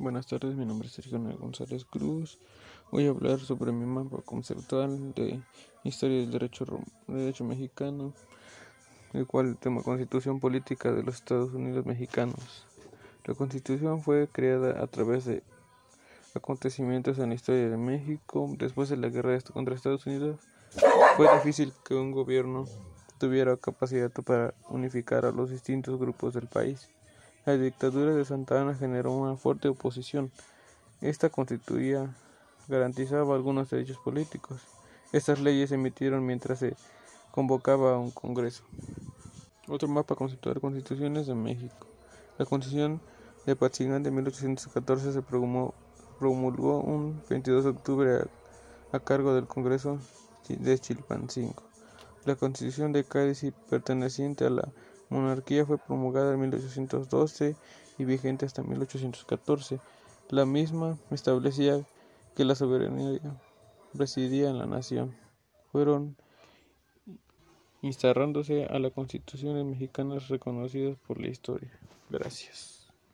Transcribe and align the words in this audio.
Buenas 0.00 0.26
tardes, 0.26 0.56
mi 0.56 0.64
nombre 0.64 0.88
es 0.88 0.94
Sergio 0.94 1.20
González 1.38 1.84
Cruz. 1.84 2.38
Voy 2.90 3.06
a 3.06 3.10
hablar 3.10 3.38
sobre 3.38 3.70
mi 3.70 3.84
mapa 3.84 4.22
conceptual 4.24 5.12
de 5.12 5.42
historia 5.84 6.20
del 6.20 6.30
derecho, 6.30 7.44
mexicano, 7.44 8.14
el 9.12 9.26
cual 9.26 9.58
tema 9.58 9.82
Constitución 9.82 10.40
Política 10.40 10.90
de 10.90 11.02
los 11.02 11.16
Estados 11.16 11.52
Unidos 11.52 11.84
Mexicanos. 11.84 12.66
La 13.26 13.34
Constitución 13.34 14.00
fue 14.00 14.26
creada 14.32 14.82
a 14.82 14.86
través 14.86 15.26
de 15.26 15.42
acontecimientos 16.34 17.18
en 17.18 17.28
la 17.28 17.34
historia 17.34 17.68
de 17.68 17.76
México. 17.76 18.50
Después 18.56 18.88
de 18.88 18.96
la 18.96 19.10
guerra 19.10 19.38
contra 19.52 19.74
Estados 19.74 20.06
Unidos, 20.06 20.40
fue 21.18 21.30
difícil 21.34 21.74
que 21.84 21.92
un 21.92 22.12
gobierno 22.12 22.64
tuviera 23.18 23.54
capacidad 23.58 24.10
para 24.10 24.54
unificar 24.70 25.26
a 25.26 25.30
los 25.30 25.50
distintos 25.50 26.00
grupos 26.00 26.32
del 26.32 26.46
país. 26.46 26.88
La 27.46 27.56
dictadura 27.56 28.14
de 28.14 28.24
Santa 28.26 28.60
Ana 28.60 28.74
generó 28.74 29.12
una 29.12 29.34
fuerte 29.34 29.68
oposición. 29.68 30.30
Esta 31.00 31.30
constituía 31.30 32.14
garantizaba 32.68 33.34
algunos 33.34 33.70
derechos 33.70 33.96
políticos. 33.96 34.60
Estas 35.12 35.40
leyes 35.40 35.70
se 35.70 35.76
emitieron 35.76 36.26
mientras 36.26 36.58
se 36.58 36.76
convocaba 37.30 37.94
a 37.94 37.98
un 37.98 38.10
congreso. 38.10 38.62
Otro 39.68 39.88
mapa 39.88 40.16
conceptual 40.16 40.60
Constituciones 40.60 41.26
de 41.26 41.34
México. 41.34 41.86
La 42.36 42.44
Constitución 42.44 43.00
de 43.46 43.56
Patzingán 43.56 44.02
de 44.02 44.10
1814 44.10 45.12
se 45.12 45.22
promulgó 45.22 46.80
un 46.80 47.22
22 47.30 47.64
de 47.64 47.70
octubre 47.70 48.16
a, 48.16 48.96
a 48.96 49.00
cargo 49.00 49.34
del 49.34 49.46
Congreso 49.46 49.98
de 50.46 50.78
Chilpancingo. 50.78 51.62
La 52.26 52.36
Constitución 52.36 52.92
de 52.92 53.04
Cádiz 53.04 53.46
perteneciente 53.70 54.44
a 54.44 54.50
la 54.50 54.68
monarquía 55.10 55.66
fue 55.66 55.78
promulgada 55.78 56.32
en 56.32 56.40
1812 56.40 57.56
y 57.98 58.04
vigente 58.04 58.46
hasta 58.46 58.62
1814. 58.62 59.80
La 60.30 60.46
misma 60.46 60.96
establecía 61.10 61.84
que 62.36 62.44
la 62.44 62.54
soberanía 62.54 63.20
residía 63.92 64.48
en 64.48 64.58
la 64.58 64.66
nación. 64.66 65.14
Fueron 65.72 66.16
instaurándose 67.82 68.64
a 68.66 68.78
las 68.78 68.92
constituciones 68.92 69.64
mexicanas 69.64 70.28
reconocidas 70.28 70.96
por 71.06 71.20
la 71.20 71.28
historia. 71.28 71.70
Gracias. 72.08 72.89